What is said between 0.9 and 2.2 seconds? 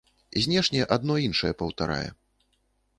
адно іншае паўтарае.